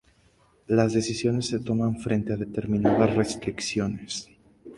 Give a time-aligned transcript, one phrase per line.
[0.65, 4.31] Las decisiones se toman frente a determinadas restricciones.